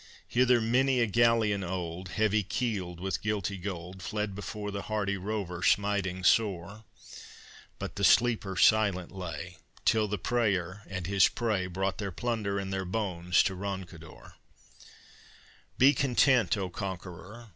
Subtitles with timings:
[0.29, 5.61] Hither many a galleon old, Heavy keeled with guilty gold, Fled before the hardy rover
[5.61, 6.85] smiting sore;
[7.77, 12.73] But the sleeper silent lay Till the preyer and his prey Brought their plunder and
[12.73, 14.37] their bones to Roncador.
[15.77, 17.49] Be content, O conqueror!